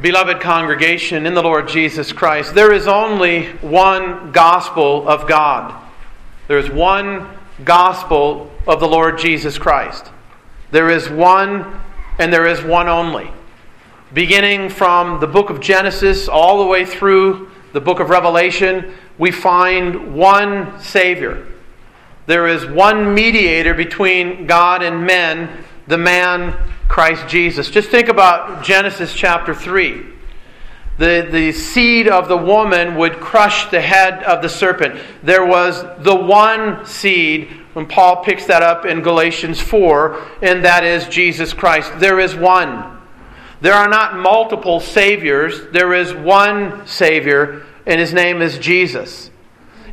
[0.00, 5.74] Beloved congregation in the Lord Jesus Christ, there is only one gospel of God.
[6.46, 7.26] There is one
[7.64, 10.12] gospel of the Lord Jesus Christ.
[10.70, 11.80] There is one,
[12.20, 13.28] and there is one only.
[14.14, 19.32] Beginning from the book of Genesis all the way through the book of Revelation, we
[19.32, 21.44] find one Savior.
[22.26, 26.56] There is one mediator between God and men, the man
[26.88, 27.70] Christ Jesus.
[27.70, 30.04] Just think about Genesis chapter 3.
[30.98, 35.00] The, the seed of the woman would crush the head of the serpent.
[35.22, 40.82] There was the one seed, when Paul picks that up in Galatians 4, and that
[40.82, 41.92] is Jesus Christ.
[41.98, 42.98] There is one.
[43.60, 49.30] There are not multiple Saviors, there is one Savior, and his name is Jesus.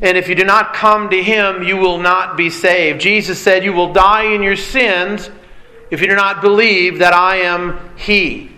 [0.02, 3.00] And if you do not come to him, you will not be saved.
[3.00, 5.30] Jesus said, You will die in your sins
[5.96, 8.52] if you do not believe that I am He.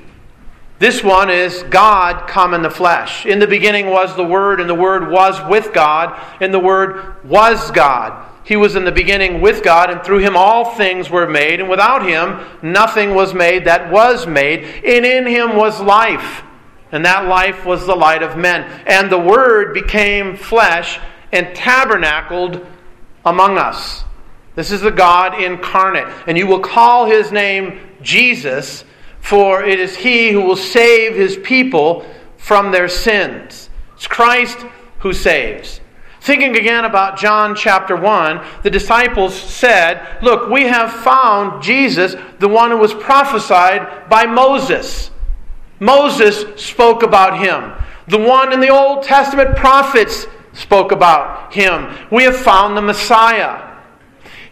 [0.80, 3.28] This one is God come in the flesh.
[3.28, 7.23] In the beginning was the Word, and the Word was with God, and the Word
[7.23, 8.28] was God.
[8.44, 11.70] He was in the beginning with God, and through him all things were made, and
[11.70, 14.64] without him nothing was made that was made.
[14.83, 16.42] And in him was life,
[16.92, 18.64] and that life was the light of men.
[18.88, 21.00] And the Word became flesh
[21.31, 22.66] and tabernacled
[23.23, 24.06] among us.
[24.58, 26.08] This is the God incarnate.
[26.25, 28.86] And you will call his name Jesus,
[29.19, 32.03] for it is he who will save his people
[32.38, 33.69] from their sins.
[33.94, 34.58] It's Christ
[35.02, 35.80] who saves.
[36.22, 42.49] Thinking again about John chapter 1, the disciples said, Look, we have found Jesus, the
[42.49, 45.11] one who was prophesied by Moses.
[45.80, 47.73] Moses spoke about him.
[48.08, 51.95] The one in the Old Testament prophets spoke about him.
[52.09, 53.67] We have found the Messiah.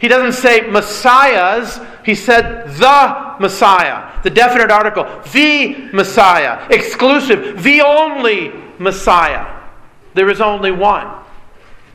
[0.00, 4.22] He doesn't say messiahs, he said the Messiah.
[4.22, 6.66] The definite article, the Messiah.
[6.70, 9.46] Exclusive, the only Messiah.
[10.14, 11.08] There is only one.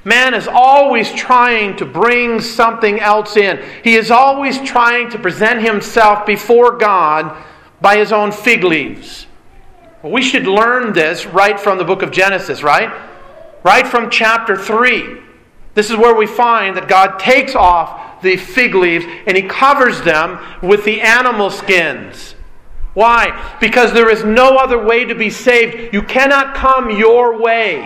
[0.03, 3.63] Man is always trying to bring something else in.
[3.83, 7.37] He is always trying to present himself before God
[7.81, 9.27] by his own fig leaves.
[10.03, 12.91] we should learn this right from the book of Genesis, right?
[13.63, 15.21] Right from chapter 3.
[15.73, 20.01] This is where we find that God takes off the fig leaves and he covers
[20.01, 22.35] them with the animal skins.
[22.93, 23.57] Why?
[23.61, 25.93] Because there is no other way to be saved.
[25.93, 27.81] You cannot come your way.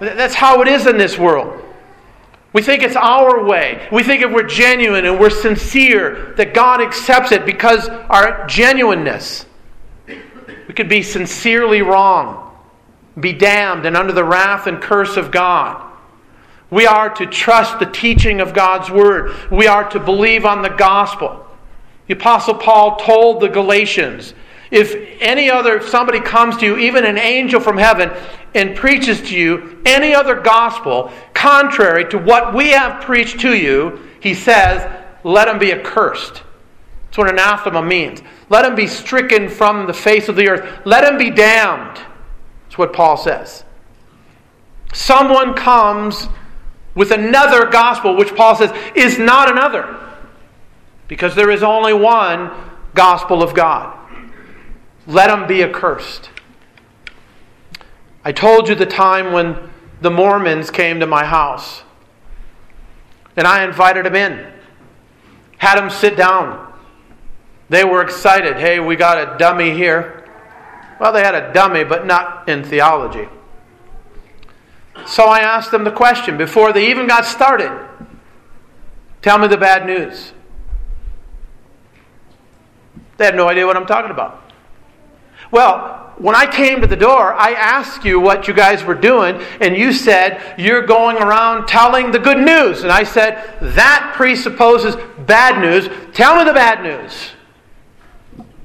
[0.00, 1.64] That's how it is in this world.
[2.52, 3.88] We think it's our way.
[3.92, 9.44] We think if we're genuine and we're sincere, that God accepts it because our genuineness.
[10.06, 12.56] We could be sincerely wrong,
[13.18, 15.87] be damned and under the wrath and curse of God.
[16.70, 19.34] We are to trust the teaching of God's Word.
[19.50, 21.46] We are to believe on the gospel.
[22.06, 24.34] The Apostle Paul told the Galatians
[24.70, 28.10] if any other, if somebody comes to you, even an angel from heaven,
[28.54, 34.00] and preaches to you any other gospel contrary to what we have preached to you,
[34.20, 34.86] he says,
[35.24, 36.42] let him be accursed.
[37.06, 38.22] That's what anathema means.
[38.50, 40.82] Let him be stricken from the face of the earth.
[40.84, 42.00] Let him be damned.
[42.64, 43.64] That's what Paul says.
[44.92, 46.28] Someone comes
[46.98, 49.96] with another gospel, which Paul says is not another.
[51.06, 52.50] Because there is only one
[52.92, 53.96] gospel of God.
[55.06, 56.28] Let him be accursed.
[58.24, 59.70] I told you the time when
[60.00, 61.84] the Mormons came to my house.
[63.36, 64.52] And I invited them in,
[65.58, 66.72] had them sit down.
[67.68, 68.56] They were excited.
[68.56, 70.28] Hey, we got a dummy here.
[70.98, 73.28] Well, they had a dummy, but not in theology.
[75.06, 77.88] So I asked them the question before they even got started
[79.20, 80.32] Tell me the bad news.
[83.16, 84.52] They had no idea what I'm talking about.
[85.50, 89.40] Well, when I came to the door, I asked you what you guys were doing,
[89.60, 92.82] and you said you're going around telling the good news.
[92.82, 95.88] And I said, that presupposes bad news.
[96.14, 97.30] Tell me the bad news.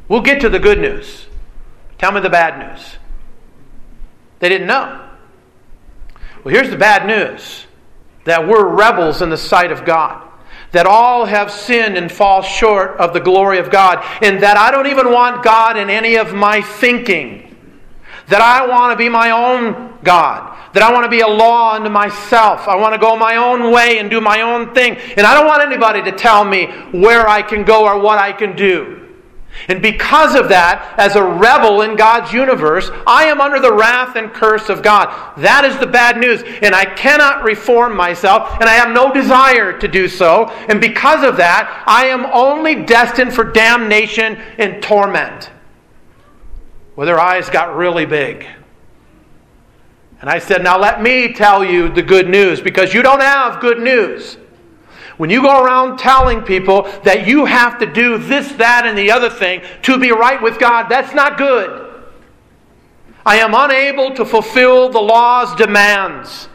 [0.08, 1.28] We'll get to the good news.
[1.98, 2.98] Tell me the bad news.
[4.40, 5.03] They didn't know.
[6.44, 7.66] Well, here's the bad news
[8.26, 10.30] that we're rebels in the sight of God.
[10.72, 14.04] That all have sinned and fall short of the glory of God.
[14.22, 17.56] And that I don't even want God in any of my thinking.
[18.28, 20.58] That I want to be my own God.
[20.74, 22.68] That I want to be a law unto myself.
[22.68, 24.98] I want to go my own way and do my own thing.
[25.16, 28.32] And I don't want anybody to tell me where I can go or what I
[28.32, 29.03] can do.
[29.68, 34.16] And because of that, as a rebel in God's universe, I am under the wrath
[34.16, 35.38] and curse of God.
[35.38, 36.44] That is the bad news.
[36.62, 40.48] And I cannot reform myself, and I have no desire to do so.
[40.68, 45.52] And because of that, I am only destined for damnation and torment.
[46.96, 48.48] Well, their eyes got really big.
[50.22, 53.62] And I said, Now let me tell you the good news because you don't have
[53.62, 54.38] good news.
[55.18, 59.12] When you go around telling people that you have to do this, that, and the
[59.12, 61.92] other thing to be right with God, that's not good.
[63.26, 66.50] I am unable to fulfill the law's demands.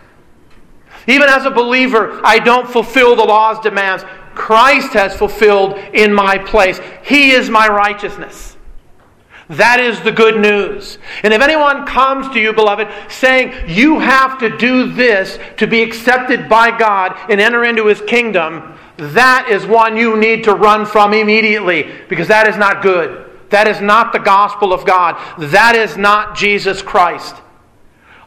[1.07, 4.05] Even as a believer, I don't fulfill the law's demands.
[4.35, 6.79] Christ has fulfilled in my place.
[7.03, 8.58] He is my righteousness.
[9.51, 10.99] That is the good news.
[11.23, 15.83] And if anyone comes to you, beloved, saying you have to do this to be
[15.83, 20.85] accepted by God and enter into his kingdom, that is one you need to run
[20.85, 23.25] from immediately because that is not good.
[23.51, 25.17] That is not the gospel of God.
[25.39, 27.35] That is not Jesus Christ.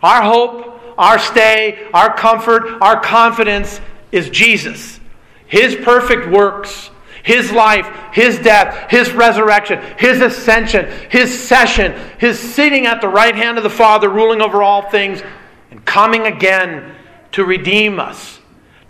[0.02, 3.82] Our hope, our stay, our comfort, our confidence
[4.12, 5.00] is Jesus.
[5.46, 6.91] His perfect works,
[7.24, 13.36] His life, His death, His resurrection, His ascension, His session, His sitting at the right
[13.36, 15.22] hand of the Father, ruling over all things,
[15.70, 16.96] and coming again
[17.34, 18.42] to redeem us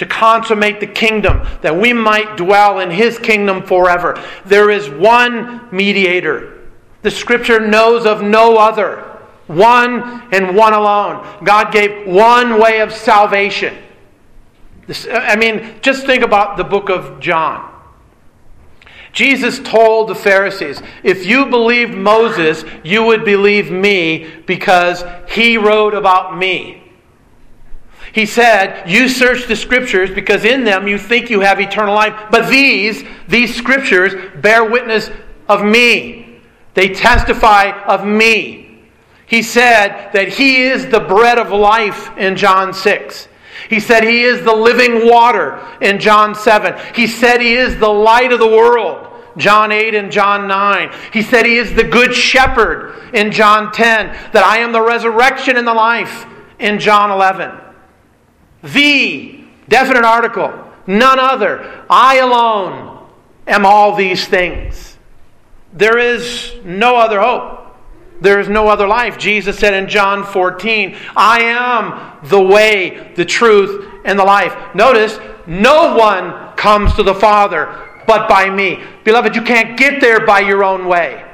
[0.02, 4.20] to consummate the kingdom, that we might dwell in his kingdom forever.
[4.46, 6.58] There is one mediator.
[7.04, 8.98] The scripture knows of no other.
[9.46, 11.24] One and one alone.
[11.44, 13.78] God gave one way of salvation.
[15.12, 17.71] I mean, just think about the book of John.
[19.14, 25.94] Jesus told the Pharisees, if you believed Moses, you would believe me because he wrote
[25.94, 26.82] about me.
[28.14, 32.14] He said, You search the scriptures because in them you think you have eternal life.
[32.30, 35.10] But these, these scriptures, bear witness
[35.48, 36.42] of me.
[36.74, 38.84] They testify of me.
[39.26, 43.28] He said that He is the bread of life in John 6.
[43.70, 46.76] He said He is the living water in John 7.
[46.96, 49.08] He said He is the light of the world.
[49.38, 50.92] John 8 and John 9.
[51.14, 55.58] He said he is the good shepherd in John 10, that I am the resurrection
[55.58, 56.26] and the life
[56.60, 57.52] in John 11.
[58.64, 60.54] The definite article,
[60.86, 61.86] none other.
[61.90, 63.08] I alone
[63.48, 64.98] am all these things.
[65.74, 67.61] There is no other hope.
[68.22, 69.18] There is no other life.
[69.18, 74.56] Jesus said in John 14, I am the way, the truth, and the life.
[74.76, 78.84] Notice, no one comes to the Father but by me.
[79.04, 81.26] Beloved, you can't get there by your own way.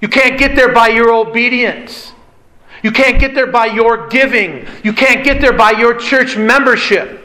[0.00, 2.12] You can't get there by your obedience.
[2.82, 4.66] You can't get there by your giving.
[4.82, 7.20] You can't get there by your church membership.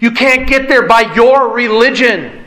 [0.00, 2.45] You can't get there by your religion.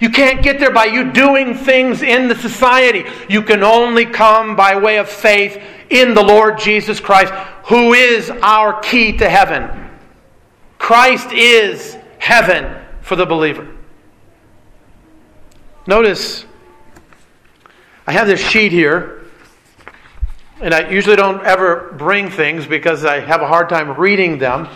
[0.00, 3.04] You can't get there by you doing things in the society.
[3.28, 5.60] You can only come by way of faith
[5.90, 7.32] in the Lord Jesus Christ,
[7.64, 9.90] who is our key to heaven.
[10.78, 13.66] Christ is heaven for the believer.
[15.86, 16.44] Notice,
[18.06, 19.18] I have this sheet here
[20.60, 24.68] and I usually don't ever bring things because I have a hard time reading them.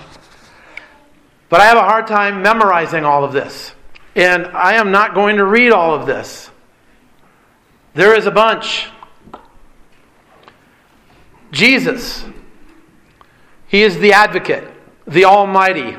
[1.48, 3.72] But I have a hard time memorizing all of this.
[4.14, 6.50] And I am not going to read all of this.
[7.94, 8.88] There is a bunch.
[11.50, 12.24] Jesus,
[13.68, 14.68] He is the advocate,
[15.06, 15.96] the Almighty,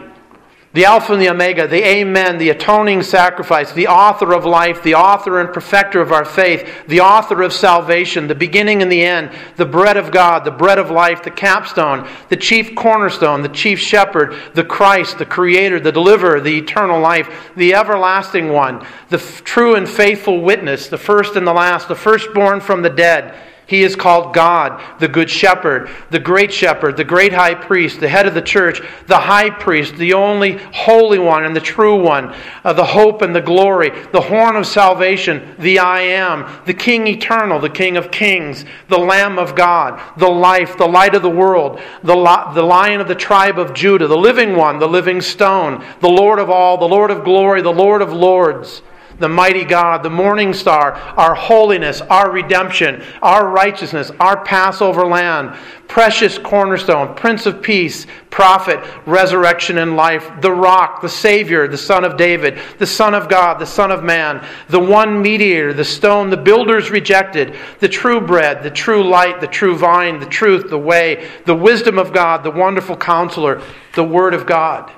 [0.73, 4.95] the Alpha and the Omega, the Amen, the atoning sacrifice, the author of life, the
[4.95, 9.31] author and perfecter of our faith, the author of salvation, the beginning and the end,
[9.55, 13.79] the bread of God, the bread of life, the capstone, the chief cornerstone, the chief
[13.79, 19.75] shepherd, the Christ, the creator, the deliverer, the eternal life, the everlasting one, the true
[19.75, 23.95] and faithful witness, the first and the last, the firstborn from the dead he is
[23.95, 28.33] called God, the Good Shepherd, the Great Shepherd, the Great High Priest, the head of
[28.33, 32.83] the church, the High Priest, the only Holy One and the True One, uh, the
[32.83, 37.69] hope and the glory, the horn of salvation, the I Am, the King Eternal, the
[37.69, 42.15] King of Kings, the Lamb of God, the Life, the Light of the world, the,
[42.53, 46.39] the Lion of the tribe of Judah, the Living One, the Living Stone, the Lord
[46.39, 48.81] of all, the Lord of glory, the Lord of lords
[49.23, 55.57] the mighty God, the morning star, our holiness, our redemption, our righteousness, our Passover lamb,
[55.87, 62.03] precious cornerstone, Prince of Peace, prophet, resurrection and life, the rock, the Savior, the Son
[62.03, 66.29] of David, the Son of God, the Son of Man, the one mediator, the stone
[66.29, 70.77] the builders rejected, the true bread, the true light, the true vine, the truth, the
[70.77, 73.61] way, the wisdom of God, the wonderful counselor,
[73.95, 74.91] the Word of God.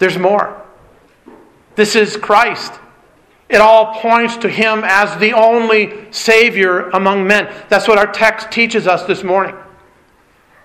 [0.00, 0.66] There's more.
[1.76, 2.72] This is Christ.
[3.48, 7.52] It all points to Him as the only Savior among men.
[7.68, 9.56] That's what our text teaches us this morning.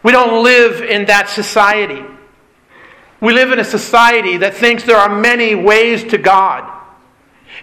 [0.03, 2.03] We don't live in that society.
[3.19, 6.71] We live in a society that thinks there are many ways to God.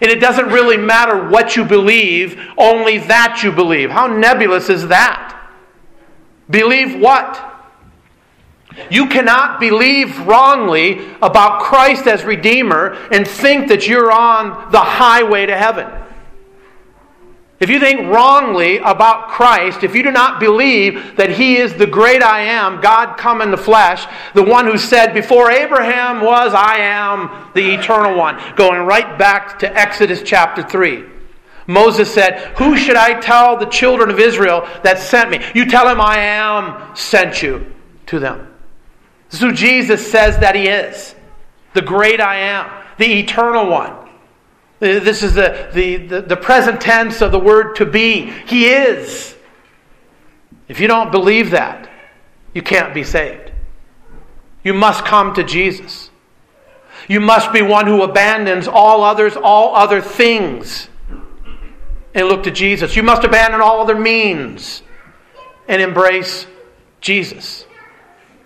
[0.01, 3.91] And it doesn't really matter what you believe, only that you believe.
[3.91, 5.39] How nebulous is that?
[6.49, 7.52] Believe what?
[8.89, 15.45] You cannot believe wrongly about Christ as Redeemer and think that you're on the highway
[15.45, 15.87] to heaven.
[17.59, 21.87] If you think wrongly about Christ, if you do not believe that He is the
[21.87, 26.53] great I am, God come in the flesh, the one who said, Before Abraham was,
[26.53, 31.05] I am the eternal one, going right back to Exodus chapter 3.
[31.67, 35.39] Moses said, Who should I tell the children of Israel that sent me?
[35.55, 37.71] You tell him I am sent you
[38.07, 38.52] to them.
[39.33, 41.15] This is who Jesus says that He is
[41.73, 43.95] the great I am, the eternal one.
[44.79, 48.29] This is the, the, the, the, present tense of the word to be.
[48.45, 49.35] He is.
[50.67, 51.89] If you don't believe that,
[52.53, 53.51] you can't be saved.
[54.63, 56.11] You must come to Jesus.
[57.07, 60.89] You must be one who abandons all others, all other things,
[62.13, 62.95] and look to Jesus.
[62.95, 64.83] You must abandon all other means
[65.67, 66.45] and embrace
[67.01, 67.65] Jesus.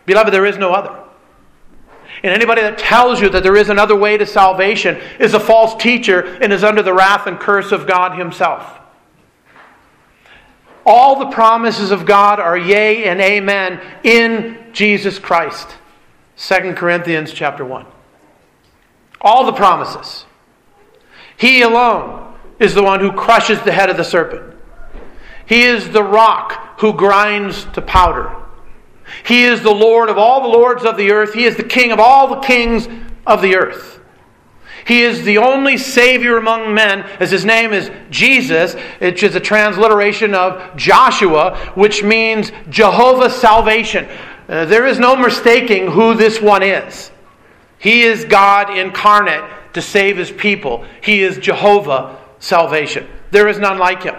[0.07, 1.03] Beloved, there is no other.
[2.23, 5.75] And anybody that tells you that there is another way to salvation is a false
[5.75, 8.79] teacher and is under the wrath and curse of God Himself.
[10.85, 15.67] All the promises of God are yea and amen in Jesus Christ.
[16.37, 17.85] 2 Corinthians chapter 1.
[19.19, 20.25] All the promises.
[21.35, 24.55] He alone is the one who crushes the head of the serpent.
[25.45, 28.36] He is the rock who grinds to powder.
[29.25, 31.33] He is the Lord of all the lords of the earth.
[31.33, 32.87] He is the King of all the kings
[33.25, 33.99] of the earth.
[34.87, 39.39] He is the only Savior among men, as his name is Jesus, which is a
[39.39, 44.07] transliteration of Joshua, which means Jehovah's salvation.
[44.47, 47.11] Uh, there is no mistaking who this one is.
[47.79, 50.85] He is God incarnate to save his people.
[51.03, 53.07] He is Jehovah salvation.
[53.31, 54.15] There is none like him.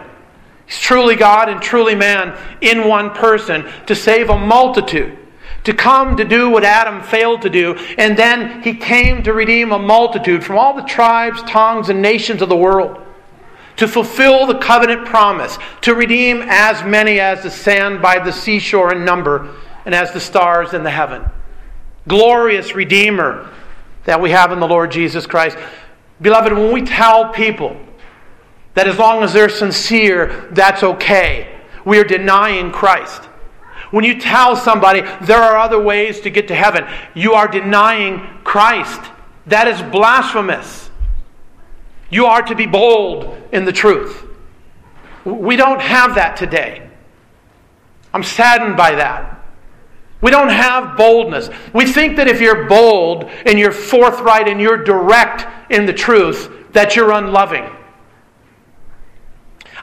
[0.69, 5.17] He's truly God and truly man in one person to save a multitude,
[5.65, 9.73] to come to do what Adam failed to do, and then he came to redeem
[9.73, 13.03] a multitude from all the tribes, tongues, and nations of the world,
[13.77, 18.93] to fulfill the covenant promise, to redeem as many as the sand by the seashore
[18.93, 19.55] in number,
[19.87, 21.25] and as the stars in the heaven.
[22.07, 23.51] Glorious Redeemer
[24.05, 25.57] that we have in the Lord Jesus Christ.
[26.21, 27.75] Beloved, when we tell people,
[28.75, 31.59] that as long as they're sincere, that's okay.
[31.85, 33.25] We are denying Christ.
[33.91, 38.21] When you tell somebody there are other ways to get to heaven, you are denying
[38.45, 39.01] Christ.
[39.47, 40.91] That is blasphemous.
[42.11, 44.25] You are to be bold in the truth.
[45.25, 46.89] We don't have that today.
[48.13, 49.35] I'm saddened by that.
[50.21, 51.49] We don't have boldness.
[51.73, 56.73] We think that if you're bold and you're forthright and you're direct in the truth,
[56.73, 57.71] that you're unloving.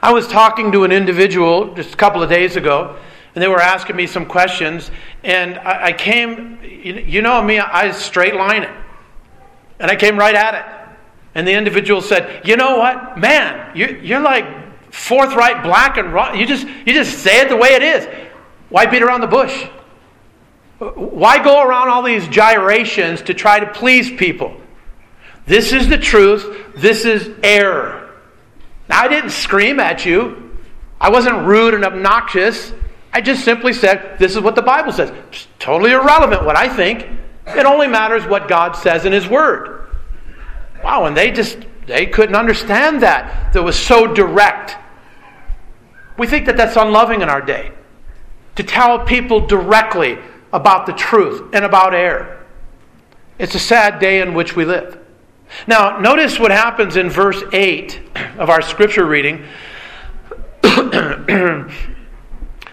[0.06, 2.96] I was talking to an individual just a couple of days ago,
[3.34, 4.92] and they were asking me some questions,
[5.24, 8.70] and I, I came, you know me, I straight line it.
[9.80, 10.64] And I came right at it.
[11.34, 13.18] And the individual said, You know what?
[13.18, 14.46] Man, you're, you're like
[14.92, 16.34] forthright, black and raw.
[16.34, 18.06] You just, you just say it the way it is.
[18.68, 19.64] Why beat around the bush?
[20.78, 24.56] Why go around all these gyrations to try to please people?
[25.46, 26.76] This is the truth.
[26.76, 28.05] This is error.
[28.88, 30.56] Now, I didn't scream at you.
[31.00, 32.72] I wasn't rude and obnoxious.
[33.12, 35.10] I just simply said, This is what the Bible says.
[35.28, 37.06] It's totally irrelevant what I think.
[37.46, 39.88] It only matters what God says in His Word.
[40.82, 43.52] Wow, and they just they couldn't understand that.
[43.52, 44.76] That was so direct.
[46.18, 47.72] We think that that's unloving in our day.
[48.56, 50.18] To tell people directly
[50.52, 52.44] about the truth and about error.
[53.38, 54.98] It's a sad day in which we live.
[55.66, 58.00] Now, notice what happens in verse 8
[58.38, 59.44] of our scripture reading.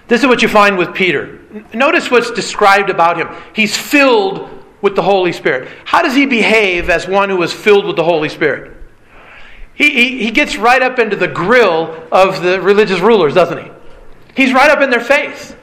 [0.07, 1.39] this is what you find with Peter.
[1.73, 3.29] Notice what's described about him.
[3.53, 4.49] He's filled
[4.81, 5.69] with the Holy Spirit.
[5.85, 8.75] How does he behave as one who is filled with the Holy Spirit?
[9.75, 13.71] He, he, he gets right up into the grill of the religious rulers, doesn't he?
[14.35, 15.55] He's right up in their face.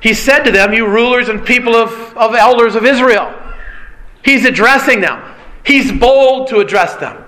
[0.00, 3.34] He said to them, You rulers and people of, of elders of Israel.
[4.24, 5.22] He's addressing them.
[5.64, 7.24] He's bold to address them.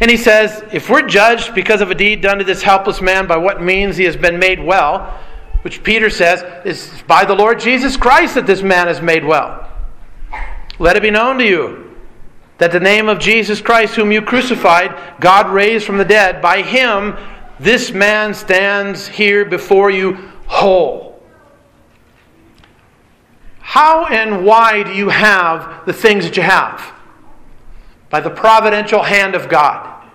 [0.00, 3.26] And he says, If we're judged because of a deed done to this helpless man
[3.26, 5.18] by what means he has been made well,
[5.62, 9.70] which Peter says is by the Lord Jesus Christ that this man is made well,
[10.78, 11.92] let it be known to you
[12.58, 16.62] that the name of Jesus Christ, whom you crucified, God raised from the dead, by
[16.62, 17.16] him
[17.58, 20.14] this man stands here before you
[20.46, 21.20] whole.
[23.60, 26.91] How and why do you have the things that you have?
[28.12, 30.06] By the providential hand of God.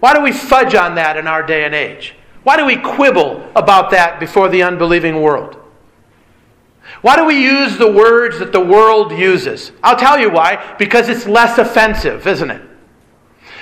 [0.00, 2.14] Why do we fudge on that in our day and age?
[2.42, 5.56] Why do we quibble about that before the unbelieving world?
[7.00, 9.70] Why do we use the words that the world uses?
[9.84, 10.74] I'll tell you why.
[10.78, 12.62] Because it's less offensive, isn't it?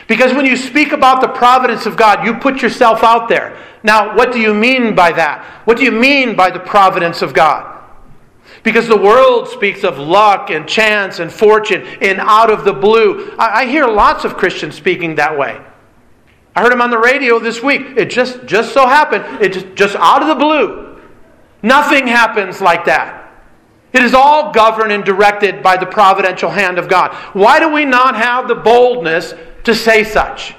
[0.08, 3.58] Because when you speak about the providence of God, you put yourself out there.
[3.82, 5.44] Now, what do you mean by that?
[5.66, 7.75] What do you mean by the providence of God?
[8.66, 13.30] Because the world speaks of luck and chance and fortune and out of the blue.
[13.38, 15.64] I, I hear lots of Christians speaking that way.
[16.56, 17.82] I heard him on the radio this week.
[17.96, 21.00] It just, just so happened, it just, just out of the blue.
[21.62, 23.30] Nothing happens like that.
[23.92, 27.14] It is all governed and directed by the providential hand of God.
[27.34, 29.32] Why do we not have the boldness
[29.62, 30.56] to say such?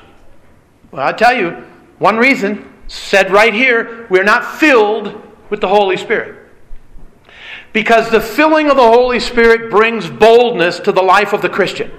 [0.91, 1.61] Well, i tell you,
[1.99, 6.36] one reason, said right here, we're not filled with the Holy Spirit.
[7.77, 11.91] Because the filling of the Holy Spirit brings boldness to the life of the Christian.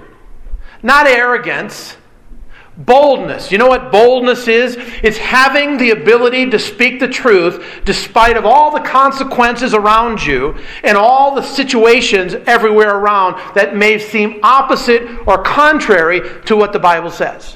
[0.83, 1.95] Not arrogance,
[2.75, 3.49] boldness.
[3.49, 4.75] You know what boldness is?
[4.77, 10.57] It's having the ability to speak the truth despite of all the consequences around you
[10.83, 16.79] and all the situations everywhere around that may seem opposite or contrary to what the
[16.79, 17.55] Bible says.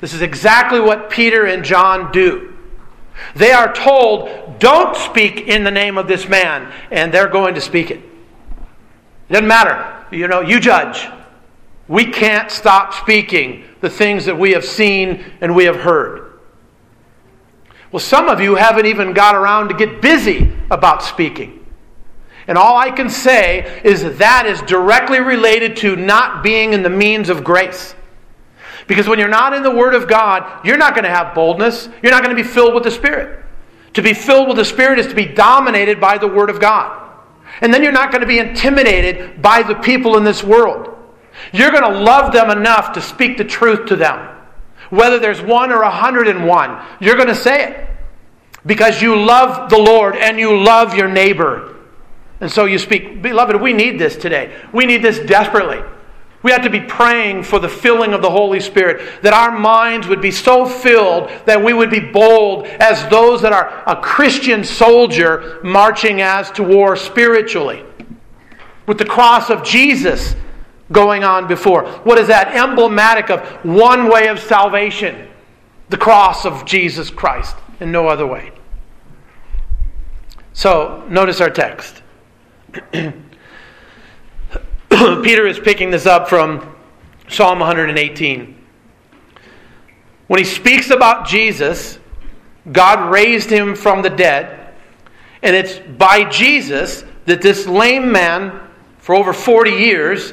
[0.00, 2.53] This is exactly what Peter and John do.
[3.34, 7.60] They are told, don't speak in the name of this man, and they're going to
[7.60, 7.98] speak it.
[7.98, 10.04] It doesn't matter.
[10.10, 11.08] You know, you judge.
[11.88, 16.40] We can't stop speaking the things that we have seen and we have heard.
[17.92, 21.64] Well, some of you haven't even got around to get busy about speaking.
[22.46, 26.82] And all I can say is that that is directly related to not being in
[26.82, 27.94] the means of grace.
[28.86, 31.88] Because when you're not in the Word of God, you're not going to have boldness.
[32.02, 33.42] You're not going to be filled with the Spirit.
[33.94, 37.00] To be filled with the Spirit is to be dominated by the Word of God.
[37.60, 40.90] And then you're not going to be intimidated by the people in this world.
[41.52, 44.36] You're going to love them enough to speak the truth to them.
[44.90, 47.88] Whether there's one or a hundred and one, you're going to say it.
[48.66, 51.76] Because you love the Lord and you love your neighbor.
[52.40, 53.22] And so you speak.
[53.22, 54.54] Beloved, we need this today.
[54.72, 55.82] We need this desperately.
[56.44, 60.06] We have to be praying for the filling of the Holy Spirit, that our minds
[60.06, 64.62] would be so filled that we would be bold as those that are a Christian
[64.62, 67.82] soldier marching as to war spiritually.
[68.86, 70.36] With the cross of Jesus
[70.92, 71.88] going on before.
[72.04, 72.54] What is that?
[72.54, 75.30] Emblematic of one way of salvation
[75.88, 78.52] the cross of Jesus Christ, and no other way.
[80.52, 82.02] So, notice our text.
[85.22, 86.72] Peter is picking this up from
[87.28, 88.56] Psalm 118.
[90.28, 91.98] When he speaks about Jesus,
[92.70, 94.72] God raised him from the dead,
[95.42, 98.60] and it's by Jesus that this lame man,
[98.98, 100.32] for over 40 years,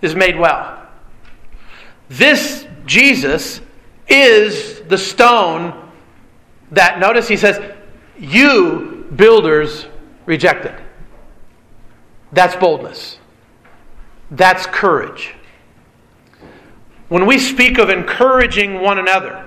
[0.00, 0.86] is made well.
[2.08, 3.60] This Jesus
[4.06, 5.90] is the stone
[6.70, 7.60] that, notice he says,
[8.16, 9.86] you builders
[10.24, 10.74] rejected.
[12.32, 13.18] That's boldness.
[14.30, 15.34] That's courage.
[17.08, 19.44] When we speak of encouraging one another,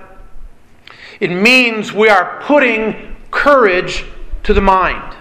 [1.20, 4.04] it means we are putting courage
[4.42, 5.16] to the mind.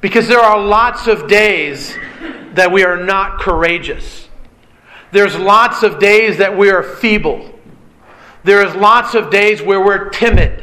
[0.00, 1.96] Because there are lots of days
[2.54, 4.28] that we are not courageous.
[5.10, 7.52] There's lots of days that we are feeble.
[8.44, 10.62] There is lots of days where we're timid.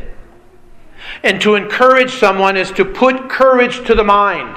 [1.24, 4.56] And to encourage someone is to put courage to the mind.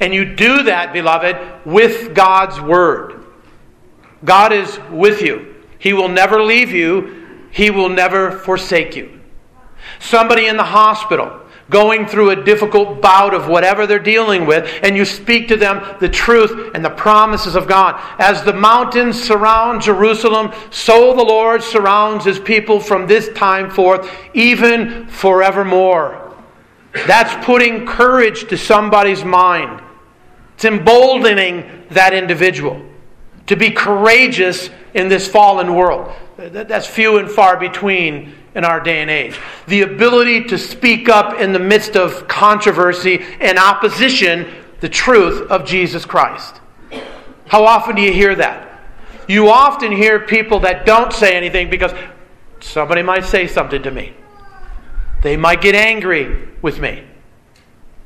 [0.00, 3.24] And you do that, beloved, with God's Word.
[4.24, 5.54] God is with you.
[5.78, 9.20] He will never leave you, He will never forsake you.
[9.98, 14.96] Somebody in the hospital going through a difficult bout of whatever they're dealing with, and
[14.96, 18.00] you speak to them the truth and the promises of God.
[18.18, 24.08] As the mountains surround Jerusalem, so the Lord surrounds his people from this time forth,
[24.32, 26.25] even forevermore.
[27.06, 29.82] That's putting courage to somebody's mind.
[30.54, 32.82] It's emboldening that individual
[33.46, 36.12] to be courageous in this fallen world.
[36.36, 39.38] That's few and far between in our day and age.
[39.68, 44.46] The ability to speak up in the midst of controversy and opposition,
[44.80, 46.60] the truth of Jesus Christ.
[47.46, 48.80] How often do you hear that?
[49.28, 51.92] You often hear people that don't say anything because
[52.60, 54.14] somebody might say something to me.
[55.22, 57.04] They might get angry with me.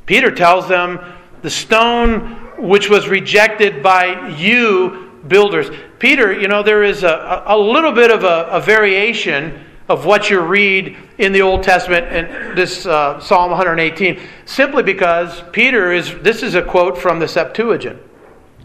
[0.07, 1.01] Peter tells them
[1.43, 5.71] the stone which was rejected by you builders.
[5.99, 10.31] Peter, you know, there is a, a little bit of a, a variation of what
[10.31, 16.17] you read in the Old Testament and this uh, Psalm 118, simply because Peter is,
[16.21, 17.99] this is a quote from the Septuagint.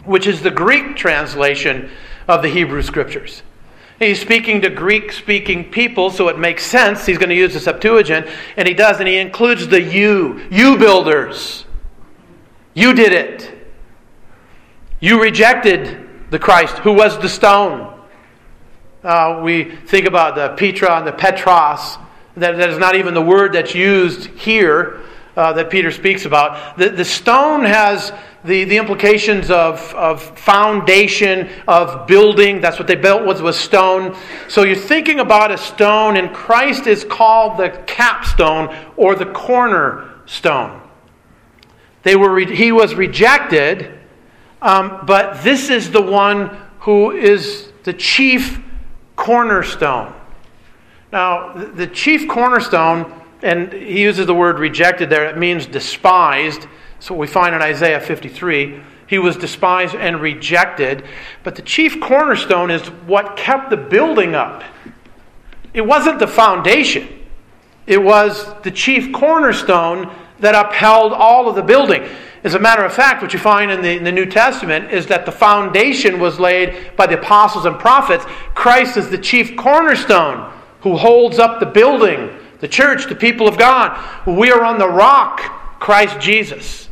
[0.05, 1.89] which is the Greek translation
[2.27, 3.41] of the Hebrew Scriptures.
[3.99, 7.05] He's speaking to Greek speaking people, so it makes sense.
[7.05, 8.27] He's going to use the Septuagint,
[8.57, 11.65] and he does, and he includes the you, you builders.
[12.73, 13.51] You did it.
[14.99, 17.93] You rejected the Christ who was the stone.
[19.03, 21.97] Uh, we think about the Petra and the Petros.
[22.35, 25.01] That, that is not even the word that's used here
[25.35, 26.77] uh, that Peter speaks about.
[26.77, 32.61] The, the stone has the, the implications of, of foundation, of building.
[32.61, 34.15] That's what they built was, was stone.
[34.47, 40.81] So you're thinking about a stone, and Christ is called the capstone or the cornerstone.
[42.03, 43.99] They were re- he was rejected,
[44.61, 48.59] um, but this is the one who is the chief
[49.15, 50.13] cornerstone.
[51.11, 53.11] Now, the chief cornerstone,
[53.45, 56.67] and he uses the word rejected there, it means despised.
[56.99, 58.81] So we find in Isaiah 53.
[59.07, 61.05] He was despised and rejected.
[61.43, 64.63] But the chief cornerstone is what kept the building up.
[65.75, 67.07] It wasn't the foundation,
[67.85, 72.03] it was the chief cornerstone that upheld all of the building.
[72.43, 75.07] As a matter of fact, what you find in the, in the, New Testament is
[75.07, 78.25] that the foundation was laid by the apostles and prophets.
[78.53, 83.57] Christ is the chief cornerstone who holds up the building, the church, the people of
[83.57, 83.97] God.
[84.25, 86.89] We are on the rock, Christ Jesus.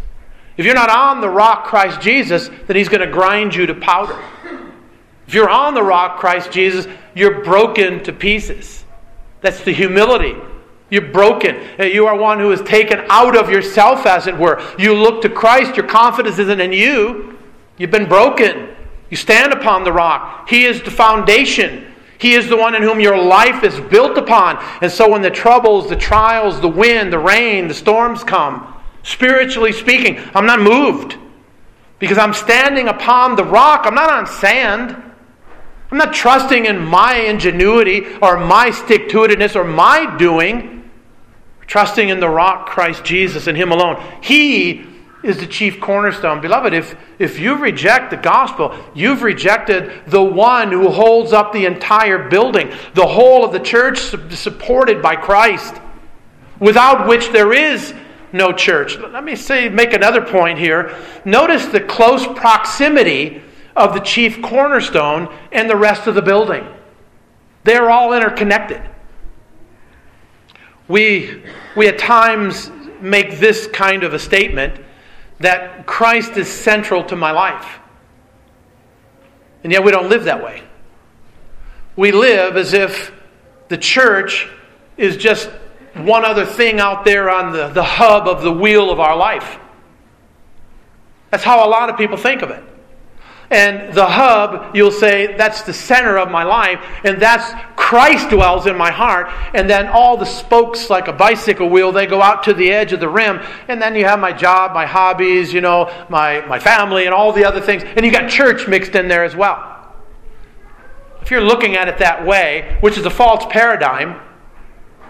[0.58, 3.74] If you're not on the rock, Christ Jesus, then He's going to grind you to
[3.74, 4.24] powder.
[5.28, 8.84] If you're on the rock, Christ Jesus, you're broken to pieces.
[9.42, 10.36] That's the humility.
[10.90, 11.58] You're broken.
[11.80, 14.62] Uh, you are one who is taken out of yourself, as it were.
[14.78, 17.40] You look to Christ, your confidence isn't in you.
[17.78, 18.70] You've been broken.
[19.10, 20.48] You stand upon the rock.
[20.48, 21.93] He is the foundation.
[22.24, 24.58] He is the one in whom your life is built upon.
[24.82, 29.74] And so when the troubles, the trials, the wind, the rain, the storms come, Spiritually
[29.74, 31.18] speaking, I'm not moved
[32.00, 33.82] because I'm standing upon the rock.
[33.86, 34.92] I'm not on sand.
[35.92, 40.90] I'm not trusting in my ingenuity or my stick to itiveness or my doing.
[41.68, 44.02] Trusting in the rock, Christ Jesus, and Him alone.
[44.22, 44.86] He
[45.24, 46.42] is the chief cornerstone.
[46.42, 51.66] Beloved, if, if you reject the gospel, you've rejected the one who holds up the
[51.66, 55.76] entire building, the whole of the church supported by Christ,
[56.60, 57.94] without which there is
[58.34, 58.98] no church.
[58.98, 60.94] Let me say, make another point here.
[61.24, 63.42] Notice the close proximity
[63.76, 66.68] of the chief cornerstone and the rest of the building.
[67.64, 68.82] They're all interconnected.
[70.88, 71.44] We,
[71.78, 74.84] we at times make this kind of a statement
[75.40, 77.80] that Christ is central to my life.
[79.64, 80.64] And yet we don't live that way.
[81.96, 83.12] We live as if
[83.68, 84.50] the church
[84.98, 85.50] is just
[85.96, 89.60] one other thing out there on the, the hub of the wheel of our life.
[91.30, 92.64] That's how a lot of people think of it.
[93.54, 98.66] And the hub, you'll say, that's the center of my life, and that's Christ dwells
[98.66, 99.28] in my heart.
[99.54, 102.94] And then all the spokes, like a bicycle wheel, they go out to the edge
[102.94, 103.40] of the rim.
[103.68, 107.32] And then you have my job, my hobbies, you know, my, my family, and all
[107.32, 107.84] the other things.
[107.84, 109.94] And you got church mixed in there as well.
[111.22, 114.20] If you're looking at it that way, which is a false paradigm,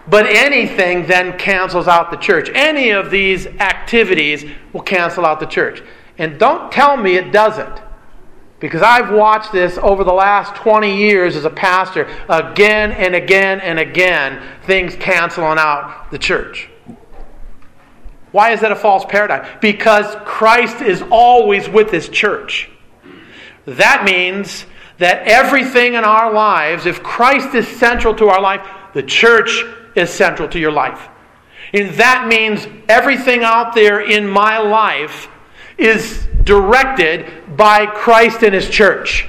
[0.09, 2.49] but anything then cancels out the church.
[2.53, 5.81] Any of these activities will cancel out the church.
[6.17, 7.79] And don't tell me it doesn't.
[8.63, 13.59] Because I've watched this over the last 20 years as a pastor, again and again
[13.59, 16.69] and again, things canceling out the church.
[18.31, 19.45] Why is that a false paradigm?
[19.59, 22.69] Because Christ is always with his church.
[23.65, 24.65] That means
[24.97, 29.65] that everything in our lives, if Christ is central to our life, the church
[29.97, 31.09] is central to your life.
[31.73, 35.27] And that means everything out there in my life
[35.77, 39.27] is directed by Christ and His church.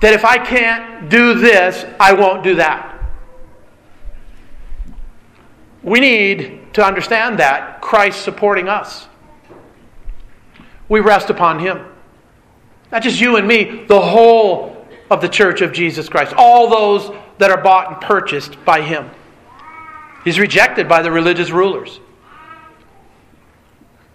[0.00, 2.92] That if I can't do this, I won't do that.
[5.82, 9.06] We need to understand that Christ supporting us.
[10.88, 11.84] We rest upon Him.
[12.92, 16.34] Not just you and me, the whole of the church of Jesus Christ.
[16.36, 19.10] All those that are bought and purchased by Him.
[20.24, 22.00] He's rejected by the religious rulers.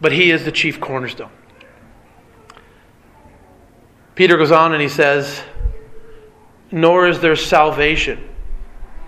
[0.01, 1.29] But he is the chief cornerstone.
[4.21, 5.41] Peter goes on and he says,
[6.71, 8.19] Nor is there salvation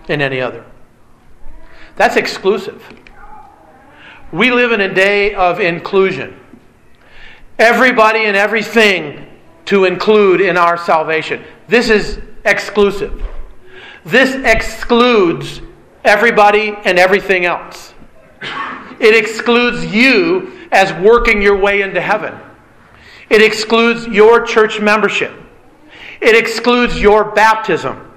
[0.08, 0.64] in any other.
[1.94, 2.84] That's exclusive.
[4.32, 6.36] We live in a day of inclusion.
[7.60, 9.28] Everybody and everything
[9.66, 11.44] to include in our salvation.
[11.68, 13.22] This is exclusive.
[14.04, 15.60] This excludes
[16.04, 17.94] everybody and everything else.
[18.98, 22.34] It excludes you as working your way into heaven.
[23.30, 25.32] It excludes your church membership.
[26.20, 28.12] It excludes your baptism.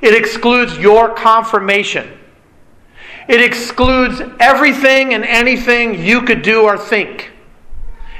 [0.00, 2.18] It excludes your confirmation.
[3.28, 7.30] It excludes everything and anything you could do or think.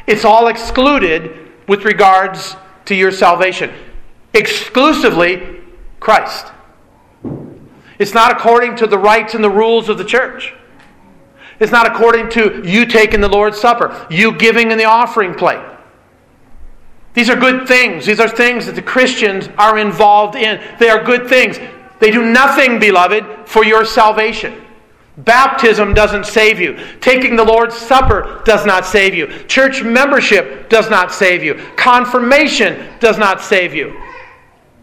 [0.06, 3.72] It's all excluded with regards to your salvation.
[4.32, 5.60] Exclusively
[6.00, 6.52] Christ.
[7.98, 10.54] It's not according to the rights and the rules of the church.
[11.60, 15.62] It's not according to you taking the Lord's Supper, you giving in the offering plate.
[17.14, 18.06] These are good things.
[18.06, 20.60] These are things that the Christians are involved in.
[20.78, 21.58] They are good things.
[22.00, 24.62] They do nothing, beloved, for your salvation.
[25.18, 26.78] Baptism doesn't save you.
[27.00, 29.26] Taking the Lord's Supper does not save you.
[29.44, 31.54] Church membership does not save you.
[31.76, 34.00] Confirmation does not save you.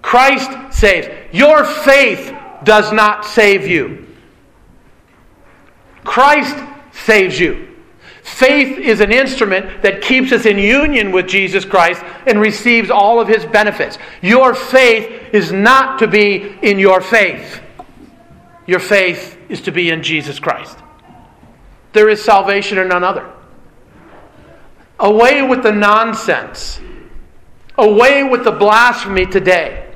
[0.04, 1.08] Christ saves.
[1.32, 4.08] Your faith does not save you.
[6.04, 6.58] Christ
[6.92, 7.69] saves you.
[8.30, 13.20] Faith is an instrument that keeps us in union with Jesus Christ and receives all
[13.20, 13.98] of his benefits.
[14.22, 17.62] Your faith is not to be in your faith.
[18.66, 20.78] Your faith is to be in Jesus Christ.
[21.92, 23.30] There is salvation in none other.
[25.00, 26.80] Away with the nonsense.
[27.78, 29.92] Away with the blasphemy today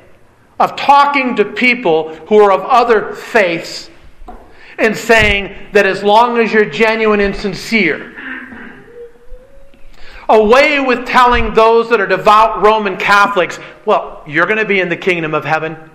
[0.58, 3.90] of talking to people who are of other faiths
[4.78, 8.13] and saying that as long as you're genuine and sincere,
[10.28, 14.88] away with telling those that are devout Roman Catholics, well, you're going to be in
[14.88, 15.90] the kingdom of heaven.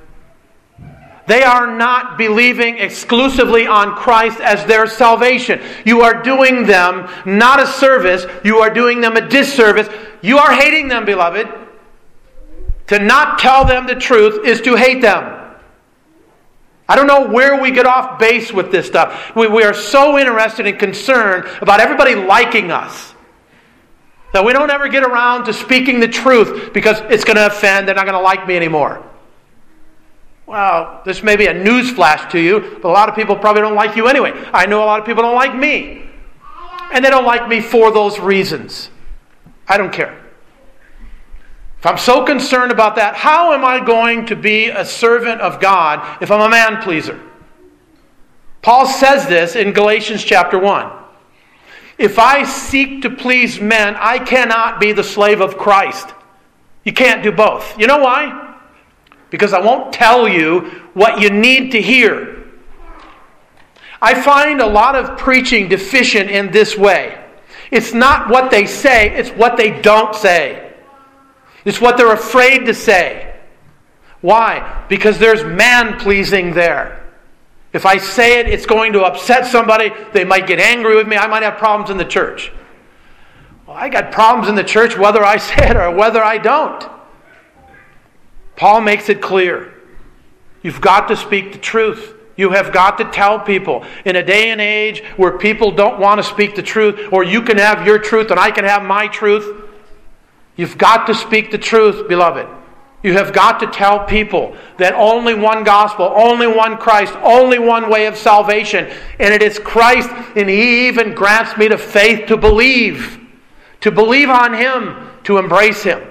[1.27, 5.61] They are not believing exclusively on Christ as their salvation.
[5.85, 9.87] You are doing them not a service, you are doing them a disservice.
[10.21, 11.47] You are hating them, beloved.
[12.87, 15.55] To not tell them the truth is to hate them.
[16.87, 19.35] I don't know where we get off base with this stuff.
[19.35, 23.08] We, we are so interested and concerned about everybody liking us
[24.33, 27.87] that we don't ever get around to speaking the truth because it's going to offend.
[27.87, 29.03] They're not going to like me anymore.
[30.45, 33.61] Well, this may be a news flash to you, but a lot of people probably
[33.61, 34.31] don't like you anyway.
[34.51, 36.05] I know a lot of people don't like me.
[36.91, 38.89] And they don't like me for those reasons.
[39.67, 40.19] I don't care.
[41.77, 45.61] If I'm so concerned about that, how am I going to be a servant of
[45.61, 47.19] God if I'm a man pleaser?
[48.61, 50.98] Paul says this in Galatians chapter 1.
[51.99, 56.13] If I seek to please men, I cannot be the slave of Christ.
[56.83, 57.77] You can't do both.
[57.77, 58.49] You know why?
[59.29, 60.61] because I won't tell you
[60.93, 62.47] what you need to hear.
[64.01, 67.23] I find a lot of preaching deficient in this way.
[67.69, 70.73] It's not what they say, it's what they don't say.
[71.65, 73.35] It's what they're afraid to say.
[74.21, 74.85] Why?
[74.89, 76.98] Because there's man pleasing there.
[77.71, 79.91] If I say it, it's going to upset somebody.
[80.11, 81.17] They might get angry with me.
[81.17, 82.51] I might have problems in the church.
[83.67, 86.83] Well, I got problems in the church whether I say it or whether I don't.
[88.55, 89.73] Paul makes it clear.
[90.63, 92.15] You've got to speak the truth.
[92.35, 93.85] You have got to tell people.
[94.05, 97.41] In a day and age where people don't want to speak the truth, or you
[97.41, 99.65] can have your truth and I can have my truth,
[100.55, 102.47] you've got to speak the truth, beloved.
[103.01, 107.89] You have got to tell people that only one gospel, only one Christ, only one
[107.89, 112.35] way of salvation, and it is Christ, and He even grants me the faith to
[112.35, 113.19] believe,
[113.81, 116.01] to believe on Him, to embrace Him.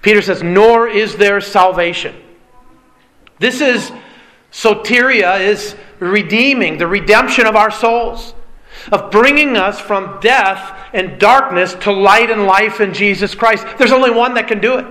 [0.00, 2.16] Peter says, nor is there salvation.
[3.38, 3.92] This is
[4.50, 8.34] soteria, is redeeming, the redemption of our souls,
[8.92, 13.66] of bringing us from death and darkness to light and life in Jesus Christ.
[13.76, 14.86] There's only one that can do it.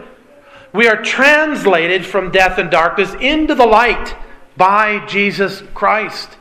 [0.74, 4.16] We are translated from death and darkness into the light
[4.56, 6.38] by Jesus Christ.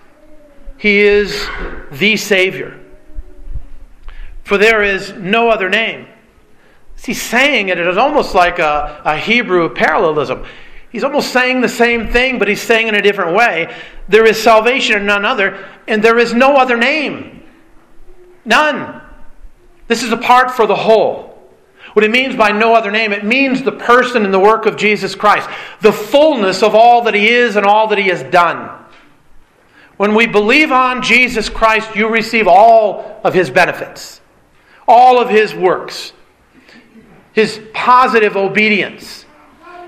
[0.76, 1.46] He is
[1.90, 2.78] the Savior.
[4.44, 6.06] For there is no other name
[7.04, 10.44] he's saying it, it is almost like a, a Hebrew parallelism.
[10.90, 13.74] He's almost saying the same thing, but he's saying in a different way.
[14.08, 17.42] There is salvation in none other, and there is no other name.
[18.44, 19.02] None.
[19.86, 21.27] This is a part for the whole.
[21.94, 24.76] What it means by no other name, it means the person and the work of
[24.76, 25.48] Jesus Christ,
[25.80, 28.70] the fullness of all that he is and all that he has done.
[29.96, 34.20] When we believe on Jesus Christ, you receive all of his benefits,
[34.86, 36.12] all of his works
[37.38, 39.24] his positive obedience,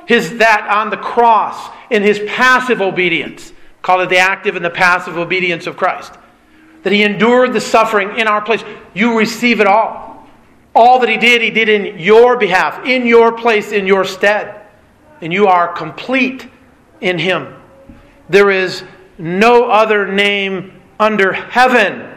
[0.06, 3.52] his that on the cross, in his passive obedience.
[3.82, 6.12] Call it the active and the passive obedience of Christ.
[6.84, 8.62] That he endured the suffering in our place.
[8.94, 10.09] You receive it all.
[10.74, 14.66] All that he did, he did in your behalf, in your place, in your stead.
[15.20, 16.48] And you are complete
[17.00, 17.54] in him.
[18.28, 18.84] There is
[19.18, 22.10] no other name under heaven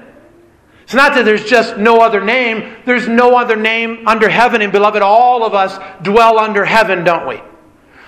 [0.84, 4.62] It's not that there's just no other name, there's no other name under heaven.
[4.62, 7.42] And beloved, all of us dwell under heaven, don't we?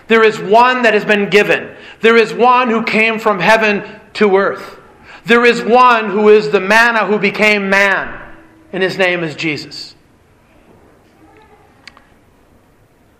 [0.08, 1.76] There is one that has been given.
[2.02, 4.78] There is one who came from heaven to earth.
[5.26, 8.36] There is one who is the manna who became man,
[8.72, 9.95] and his name is Jesus.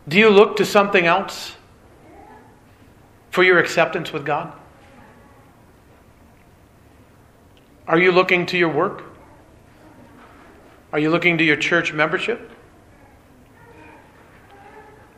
[0.08, 1.56] Do you look to something else
[3.32, 4.54] for your acceptance with God?
[7.88, 9.04] Are you looking to your work?
[10.92, 12.52] Are you looking to your church membership?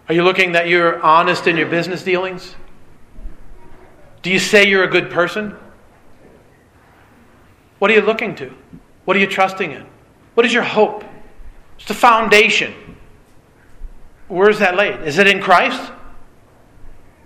[0.09, 2.55] Are you looking that you're honest in your business dealings?
[4.21, 5.55] Do you say you're a good person?
[7.79, 8.53] What are you looking to?
[9.05, 9.85] What are you trusting in?
[10.33, 11.03] What is your hope?
[11.77, 12.73] It's the foundation.
[14.27, 15.01] Where is that laid?
[15.01, 15.91] Is it in Christ?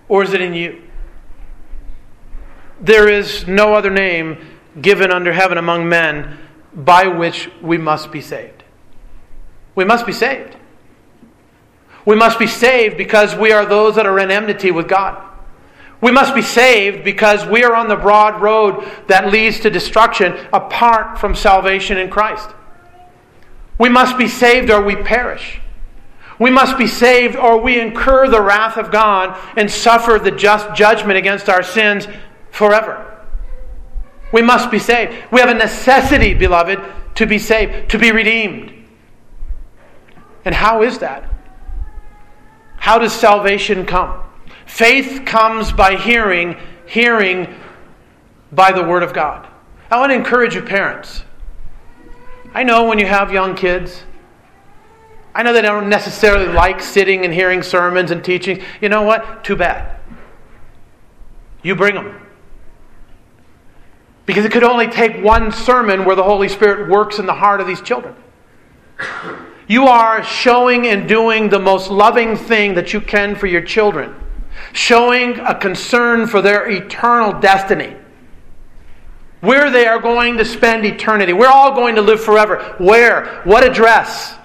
[0.08, 0.82] Or is it in you?
[2.80, 4.38] There is no other name
[4.80, 6.38] given under heaven among men
[6.74, 8.64] by which we must be saved.
[9.74, 10.56] We must be saved.
[12.04, 15.22] We must be saved because we are those that are in enmity with God.
[16.00, 20.36] We must be saved because we are on the broad road that leads to destruction
[20.52, 22.50] apart from salvation in Christ.
[23.78, 25.61] We must be saved or we perish.
[26.42, 30.74] We must be saved or we incur the wrath of God and suffer the just
[30.74, 32.08] judgment against our sins
[32.50, 33.24] forever.
[34.32, 35.14] We must be saved.
[35.30, 36.80] We have a necessity, beloved,
[37.14, 38.72] to be saved, to be redeemed.
[40.44, 41.32] And how is that?
[42.76, 44.20] How does salvation come?
[44.66, 47.54] Faith comes by hearing, hearing
[48.50, 49.46] by the Word of God.
[49.92, 51.22] I want to encourage you, parents.
[52.52, 54.02] I know when you have young kids,
[55.34, 58.62] I know they don't necessarily like sitting and hearing sermons and teachings.
[58.80, 59.44] You know what?
[59.44, 59.98] Too bad.
[61.62, 62.20] You bring them.
[64.26, 67.60] Because it could only take one sermon where the Holy Spirit works in the heart
[67.60, 68.14] of these children.
[69.66, 74.14] You are showing and doing the most loving thing that you can for your children,
[74.72, 77.96] showing a concern for their eternal destiny.
[79.40, 81.32] Where they are going to spend eternity.
[81.32, 82.76] We're all going to live forever.
[82.78, 83.40] Where?
[83.42, 84.36] What address?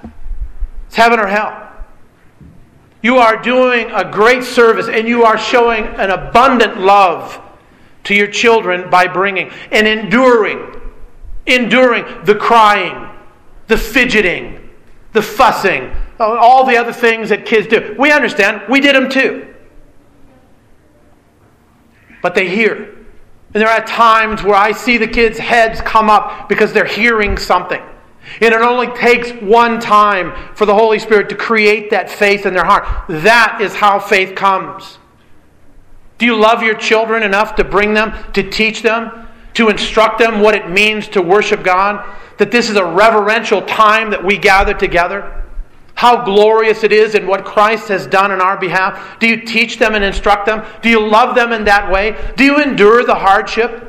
[0.87, 1.63] It's heaven or hell.
[3.01, 7.39] You are doing a great service and you are showing an abundant love
[8.05, 10.81] to your children by bringing and enduring,
[11.45, 13.09] enduring the crying,
[13.67, 14.69] the fidgeting,
[15.13, 17.95] the fussing, uh, all the other things that kids do.
[17.99, 18.63] We understand.
[18.69, 19.53] We did them too.
[22.21, 22.95] But they hear.
[23.53, 27.37] And there are times where I see the kids' heads come up because they're hearing
[27.37, 27.81] something.
[28.41, 32.53] And it only takes one time for the Holy Spirit to create that faith in
[32.53, 32.85] their heart.
[33.07, 34.99] That is how faith comes.
[36.17, 40.41] Do you love your children enough to bring them, to teach them, to instruct them
[40.41, 42.05] what it means to worship God?
[42.37, 45.43] That this is a reverential time that we gather together?
[45.95, 49.19] How glorious it is in what Christ has done in our behalf?
[49.19, 50.63] Do you teach them and instruct them?
[50.83, 52.15] Do you love them in that way?
[52.35, 53.86] Do you endure the hardship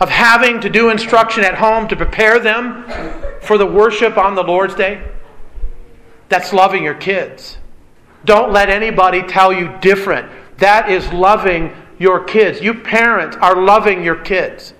[0.00, 2.84] of having to do instruction at home to prepare them
[3.42, 5.02] for the worship on the Lord's Day?
[6.28, 7.58] That's loving your kids.
[8.24, 10.30] Don't let anybody tell you different.
[10.58, 12.60] That is loving your kids.
[12.60, 14.74] You parents are loving your kids.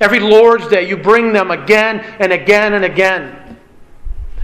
[0.00, 3.58] Every Lord's Day, you bring them again and again and again.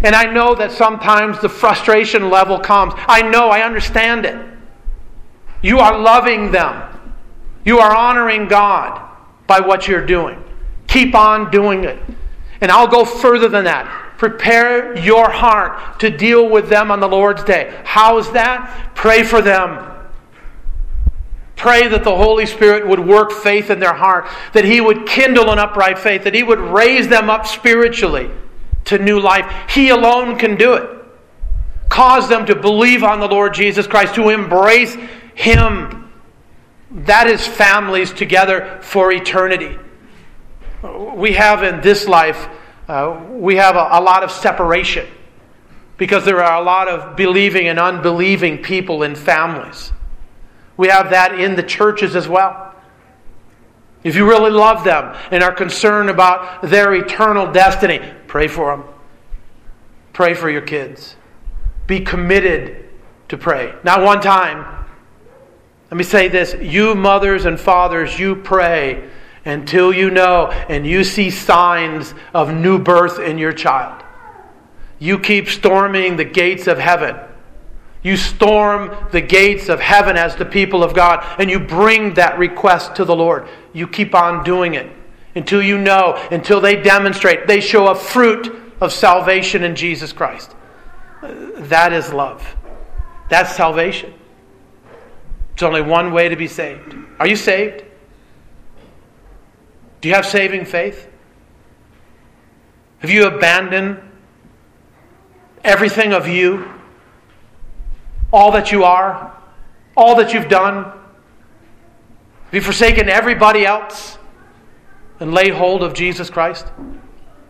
[0.03, 2.95] And I know that sometimes the frustration level comes.
[2.97, 4.37] I know, I understand it.
[5.63, 7.15] You are loving them,
[7.65, 9.10] you are honoring God
[9.51, 10.41] by what you're doing.
[10.87, 11.99] Keep on doing it.
[12.61, 14.15] And I'll go further than that.
[14.17, 17.77] Prepare your heart to deal with them on the Lord's Day.
[17.85, 18.93] How is that?
[18.95, 19.87] Pray for them.
[21.57, 25.51] Pray that the Holy Spirit would work faith in their heart, that He would kindle
[25.51, 28.31] an upright faith, that He would raise them up spiritually
[28.85, 29.53] to new life.
[29.69, 30.89] He alone can do it.
[31.89, 34.95] Cause them to believe on the Lord Jesus Christ, to embrace
[35.35, 36.00] Him.
[36.91, 39.79] That is families together for eternity.
[41.15, 42.49] We have in this life,
[42.89, 45.07] uh, we have a, a lot of separation
[45.97, 49.93] because there are a lot of believing and unbelieving people in families.
[50.77, 52.75] We have that in the churches as well.
[54.03, 58.87] If you really love them and are concerned about their eternal destiny, pray for them.
[60.15, 61.17] Pray for your kids.
[61.87, 62.89] Be committed
[63.29, 63.75] to pray.
[63.85, 64.80] Not one time.
[65.91, 69.09] Let me say this you mothers and fathers, you pray
[69.45, 74.03] until you know and you see signs of new birth in your child.
[74.99, 77.17] You keep storming the gates of heaven
[78.03, 82.39] you storm the gates of heaven as the people of God, and you bring that
[82.39, 83.47] request to the Lord.
[83.73, 84.91] You keep on doing it.
[85.37, 90.57] until you know, until they demonstrate, they show a fruit of salvation in Jesus Christ.
[91.23, 92.57] That is love.
[93.29, 94.13] That's salvation.
[95.61, 96.95] There's only one way to be saved.
[97.19, 97.85] Are you saved?
[100.01, 101.07] Do you have saving faith?
[103.01, 104.01] Have you abandoned
[105.63, 106.67] everything of you?
[108.33, 109.39] All that you are?
[109.99, 110.85] All that you've done?
[110.85, 114.17] Have you forsaken everybody else
[115.19, 116.69] and laid hold of Jesus Christ?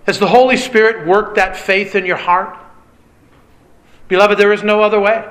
[0.08, 2.58] Has the Holy Spirit worked that faith in your heart?
[4.08, 5.28] Beloved, there is no other way.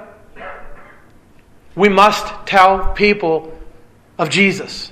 [1.79, 3.57] We must tell people
[4.17, 4.91] of Jesus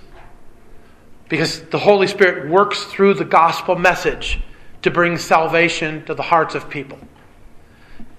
[1.28, 4.40] because the Holy Spirit works through the gospel message
[4.84, 6.98] to bring salvation to the hearts of people.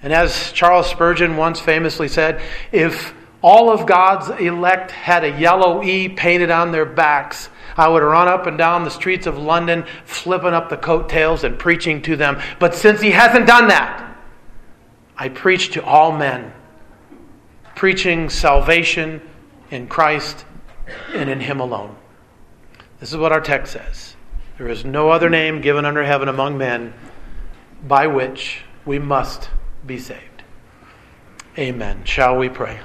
[0.03, 5.83] And as Charles Spurgeon once famously said, if all of God's elect had a yellow
[5.83, 9.87] E painted on their backs, I would run up and down the streets of London,
[10.05, 12.39] flipping up the coattails and preaching to them.
[12.61, 14.15] But since he hasn't done that,
[15.17, 16.53] I preach to all men,
[17.79, 19.23] preaching salvation
[19.71, 20.45] in Christ
[21.15, 21.95] and in Him alone.
[22.99, 24.17] This is what our text says
[24.59, 26.93] There is no other name given under heaven among men
[27.87, 29.51] by which we must
[29.87, 30.43] be saved.
[31.57, 32.03] Amen.
[32.05, 32.81] Shall we pray?